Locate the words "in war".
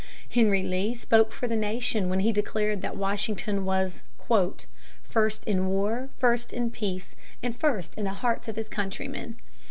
5.43-6.09